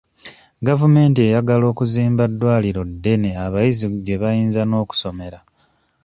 Gavumenti 0.67 1.19
eyagala 1.21 1.65
okuzimba 1.71 2.23
ddwaliro 2.31 2.81
ddene 2.91 3.29
abayizi 3.45 3.85
gye 4.05 4.15
bayinza 4.21 4.61
n'okusomera. 4.65 5.39